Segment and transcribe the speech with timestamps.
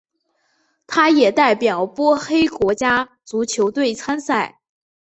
[0.87, 4.59] 他也代表波黑国家足球队参赛。